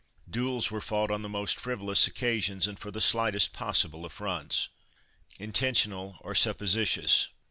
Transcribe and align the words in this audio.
Duels 0.27 0.71
were 0.71 0.81
fought 0.81 1.11
on 1.11 1.21
the 1.21 1.29
most 1.29 1.59
frivolous 1.59 2.07
occasions 2.07 2.65
and 2.67 2.79
for 2.79 2.89
the 2.89 2.99
slightest 3.01 3.53
possible 3.53 4.03
affronts, 4.03 4.67
intentional 5.37 6.17
or 6.21 6.33
supposititious. 6.33 7.27